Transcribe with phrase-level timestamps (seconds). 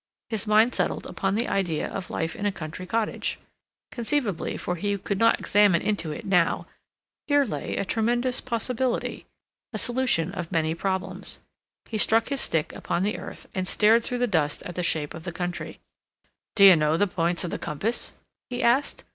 [0.31, 3.37] His mind settled upon the idea of life in a country cottage.
[3.91, 6.65] Conceivably, for he could not examine into it now,
[7.27, 9.27] here lay a tremendous possibility;
[9.71, 11.37] a solution of many problems.
[11.87, 15.13] He struck his stick upon the earth, and stared through the dusk at the shape
[15.13, 15.79] of the country.
[16.55, 18.13] "D'you know the points of the compass?"
[18.49, 19.03] he asked.